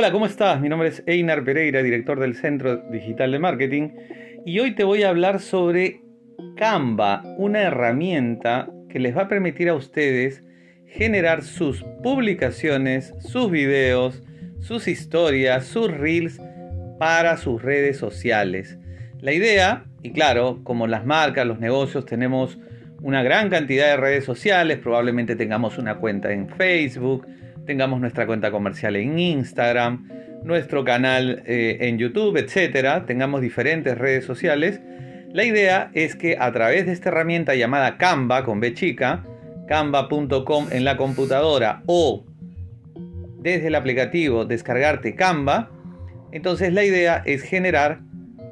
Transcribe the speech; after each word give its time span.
Hola, 0.00 0.12
¿cómo 0.12 0.26
estás? 0.26 0.60
Mi 0.60 0.68
nombre 0.68 0.90
es 0.90 1.02
Einar 1.06 1.42
Pereira, 1.42 1.82
director 1.82 2.20
del 2.20 2.36
Centro 2.36 2.76
Digital 2.76 3.32
de 3.32 3.40
Marketing, 3.40 3.88
y 4.46 4.60
hoy 4.60 4.76
te 4.76 4.84
voy 4.84 5.02
a 5.02 5.08
hablar 5.08 5.40
sobre 5.40 6.02
Canva, 6.56 7.24
una 7.36 7.62
herramienta 7.62 8.70
que 8.88 9.00
les 9.00 9.16
va 9.16 9.22
a 9.22 9.28
permitir 9.28 9.68
a 9.68 9.74
ustedes 9.74 10.44
generar 10.86 11.42
sus 11.42 11.82
publicaciones, 12.04 13.12
sus 13.18 13.50
videos, 13.50 14.22
sus 14.60 14.86
historias, 14.86 15.66
sus 15.66 15.90
reels 15.90 16.40
para 17.00 17.36
sus 17.36 17.60
redes 17.60 17.96
sociales. 17.96 18.78
La 19.18 19.32
idea, 19.32 19.86
y 20.04 20.12
claro, 20.12 20.60
como 20.62 20.86
las 20.86 21.06
marcas, 21.06 21.44
los 21.44 21.58
negocios, 21.58 22.06
tenemos 22.06 22.56
una 23.02 23.24
gran 23.24 23.50
cantidad 23.50 23.88
de 23.88 23.96
redes 23.96 24.24
sociales, 24.24 24.78
probablemente 24.78 25.34
tengamos 25.34 25.76
una 25.76 25.96
cuenta 25.96 26.30
en 26.30 26.48
Facebook, 26.50 27.26
tengamos 27.68 28.00
nuestra 28.00 28.26
cuenta 28.26 28.50
comercial 28.50 28.96
en 28.96 29.18
Instagram, 29.18 30.08
nuestro 30.42 30.84
canal 30.84 31.42
eh, 31.44 31.76
en 31.82 31.98
YouTube, 31.98 32.38
etcétera, 32.38 33.04
tengamos 33.04 33.42
diferentes 33.42 33.98
redes 33.98 34.24
sociales. 34.24 34.80
La 35.34 35.44
idea 35.44 35.90
es 35.92 36.16
que 36.16 36.38
a 36.40 36.50
través 36.50 36.86
de 36.86 36.92
esta 36.92 37.10
herramienta 37.10 37.54
llamada 37.54 37.98
Canva 37.98 38.42
con 38.42 38.58
B 38.58 38.72
chica, 38.72 39.22
canva.com 39.66 40.68
en 40.70 40.84
la 40.86 40.96
computadora 40.96 41.82
o 41.84 42.24
desde 43.42 43.66
el 43.66 43.74
aplicativo 43.74 44.46
descargarte 44.46 45.14
Canva, 45.14 45.70
entonces 46.32 46.72
la 46.72 46.84
idea 46.84 47.22
es 47.26 47.42
generar 47.42 48.00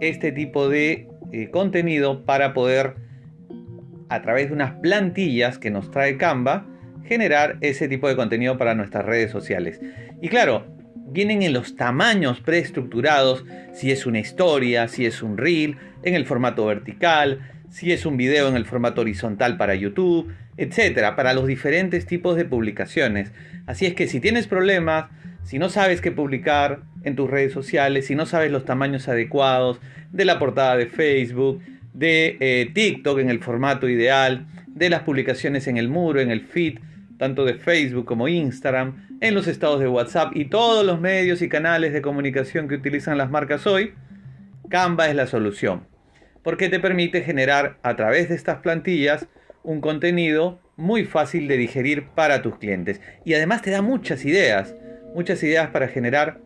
este 0.00 0.32
tipo 0.32 0.68
de 0.68 1.08
eh, 1.32 1.48
contenido 1.50 2.26
para 2.26 2.52
poder 2.52 2.96
a 4.10 4.20
través 4.20 4.48
de 4.48 4.54
unas 4.54 4.72
plantillas 4.82 5.56
que 5.56 5.70
nos 5.70 5.90
trae 5.90 6.18
Canva 6.18 6.66
generar 7.08 7.56
ese 7.60 7.88
tipo 7.88 8.08
de 8.08 8.16
contenido 8.16 8.58
para 8.58 8.74
nuestras 8.74 9.04
redes 9.04 9.30
sociales. 9.30 9.80
Y 10.20 10.28
claro, 10.28 10.66
vienen 11.10 11.42
en 11.42 11.52
los 11.52 11.74
tamaños 11.74 12.40
preestructurados, 12.40 13.44
si 13.72 13.90
es 13.90 14.06
una 14.06 14.20
historia, 14.20 14.88
si 14.88 15.06
es 15.06 15.22
un 15.22 15.38
reel, 15.38 15.76
en 16.02 16.14
el 16.14 16.26
formato 16.26 16.66
vertical, 16.66 17.40
si 17.70 17.92
es 17.92 18.06
un 18.06 18.16
video 18.16 18.48
en 18.48 18.56
el 18.56 18.66
formato 18.66 19.00
horizontal 19.00 19.56
para 19.56 19.74
YouTube, 19.74 20.32
etcétera, 20.56 21.16
para 21.16 21.34
los 21.34 21.46
diferentes 21.46 22.06
tipos 22.06 22.36
de 22.36 22.44
publicaciones. 22.44 23.32
Así 23.66 23.86
es 23.86 23.94
que 23.94 24.06
si 24.06 24.20
tienes 24.20 24.46
problemas, 24.46 25.06
si 25.44 25.58
no 25.58 25.68
sabes 25.68 26.00
qué 26.00 26.12
publicar 26.12 26.80
en 27.04 27.16
tus 27.16 27.30
redes 27.30 27.52
sociales, 27.52 28.06
si 28.06 28.14
no 28.14 28.26
sabes 28.26 28.50
los 28.50 28.64
tamaños 28.64 29.08
adecuados 29.08 29.80
de 30.12 30.24
la 30.24 30.38
portada 30.38 30.76
de 30.76 30.86
Facebook, 30.86 31.62
de 31.94 32.36
eh, 32.40 32.70
TikTok 32.72 33.18
en 33.18 33.30
el 33.30 33.40
formato 33.40 33.88
ideal, 33.88 34.46
de 34.66 34.90
las 34.90 35.02
publicaciones 35.02 35.66
en 35.66 35.76
el 35.76 35.88
muro, 35.88 36.20
en 36.20 36.30
el 36.30 36.42
feed, 36.42 36.78
tanto 37.18 37.44
de 37.44 37.54
Facebook 37.54 38.06
como 38.06 38.28
Instagram, 38.28 39.18
en 39.20 39.34
los 39.34 39.46
estados 39.46 39.80
de 39.80 39.88
WhatsApp 39.88 40.36
y 40.36 40.46
todos 40.46 40.84
los 40.86 41.00
medios 41.00 41.42
y 41.42 41.48
canales 41.48 41.92
de 41.92 42.02
comunicación 42.02 42.68
que 42.68 42.76
utilizan 42.76 43.18
las 43.18 43.30
marcas 43.30 43.66
hoy, 43.66 43.94
Canva 44.68 45.08
es 45.08 45.14
la 45.14 45.26
solución, 45.26 45.86
porque 46.42 46.68
te 46.68 46.80
permite 46.80 47.22
generar 47.22 47.78
a 47.82 47.96
través 47.96 48.28
de 48.28 48.34
estas 48.34 48.58
plantillas 48.58 49.26
un 49.62 49.80
contenido 49.80 50.60
muy 50.76 51.04
fácil 51.04 51.48
de 51.48 51.56
digerir 51.56 52.06
para 52.14 52.40
tus 52.40 52.58
clientes 52.58 53.00
y 53.24 53.34
además 53.34 53.62
te 53.62 53.70
da 53.70 53.82
muchas 53.82 54.24
ideas, 54.24 54.74
muchas 55.14 55.42
ideas 55.42 55.70
para 55.70 55.88
generar 55.88 56.38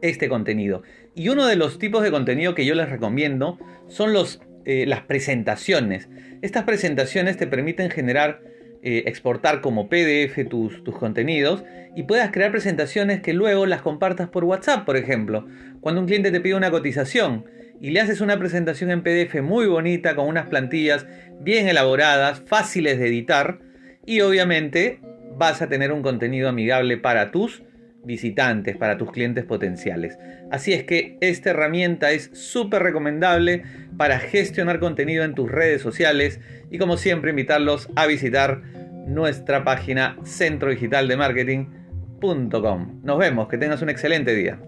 este 0.00 0.28
contenido. 0.28 0.82
Y 1.14 1.28
uno 1.28 1.46
de 1.46 1.56
los 1.56 1.78
tipos 1.78 2.02
de 2.02 2.10
contenido 2.10 2.54
que 2.54 2.66
yo 2.66 2.74
les 2.74 2.88
recomiendo 2.88 3.58
son 3.88 4.12
los, 4.12 4.40
eh, 4.64 4.84
las 4.86 5.02
presentaciones. 5.02 6.08
Estas 6.42 6.64
presentaciones 6.64 7.36
te 7.36 7.46
permiten 7.46 7.90
generar 7.90 8.40
eh, 8.86 9.04
exportar 9.06 9.62
como 9.62 9.88
PDF 9.88 10.46
tus, 10.46 10.84
tus 10.84 10.98
contenidos 10.98 11.64
y 11.96 12.02
puedas 12.02 12.30
crear 12.32 12.50
presentaciones 12.50 13.22
que 13.22 13.32
luego 13.32 13.64
las 13.64 13.80
compartas 13.80 14.28
por 14.28 14.44
WhatsApp, 14.44 14.84
por 14.84 14.98
ejemplo. 14.98 15.46
Cuando 15.80 16.02
un 16.02 16.06
cliente 16.06 16.30
te 16.30 16.42
pide 16.42 16.54
una 16.54 16.70
cotización 16.70 17.46
y 17.80 17.92
le 17.92 18.00
haces 18.00 18.20
una 18.20 18.38
presentación 18.38 18.90
en 18.90 19.02
PDF 19.02 19.40
muy 19.42 19.66
bonita 19.66 20.14
con 20.14 20.28
unas 20.28 20.48
plantillas 20.48 21.06
bien 21.40 21.66
elaboradas, 21.66 22.42
fáciles 22.46 22.98
de 22.98 23.08
editar 23.08 23.58
y 24.04 24.20
obviamente 24.20 25.00
vas 25.38 25.62
a 25.62 25.68
tener 25.70 25.90
un 25.90 26.02
contenido 26.02 26.50
amigable 26.50 26.98
para 26.98 27.30
tus 27.30 27.62
visitantes, 28.04 28.76
para 28.76 28.98
tus 28.98 29.10
clientes 29.10 29.44
potenciales. 29.44 30.16
Así 30.50 30.72
es 30.72 30.84
que 30.84 31.16
esta 31.20 31.50
herramienta 31.50 32.12
es 32.12 32.30
súper 32.32 32.82
recomendable 32.82 33.64
para 33.96 34.18
gestionar 34.18 34.80
contenido 34.80 35.24
en 35.24 35.34
tus 35.34 35.50
redes 35.50 35.80
sociales 35.82 36.40
y 36.70 36.78
como 36.78 36.96
siempre 36.96 37.30
invitarlos 37.30 37.90
a 37.96 38.06
visitar 38.06 38.62
nuestra 39.06 39.64
página 39.64 40.16
centrodigitaldemarketing.com. 40.24 43.00
Nos 43.02 43.18
vemos, 43.18 43.48
que 43.48 43.58
tengas 43.58 43.82
un 43.82 43.90
excelente 43.90 44.34
día. 44.34 44.58